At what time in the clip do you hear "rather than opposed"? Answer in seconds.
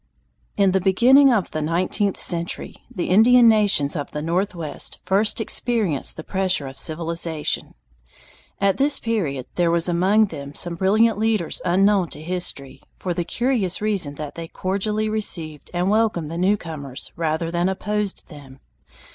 17.15-18.27